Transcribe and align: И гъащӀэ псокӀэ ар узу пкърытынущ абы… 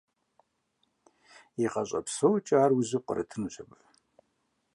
И 1.63 1.65
гъащӀэ 1.71 1.99
псокӀэ 2.05 2.55
ар 2.63 2.71
узу 2.77 2.99
пкърытынущ 3.03 3.55
абы… 3.61 3.77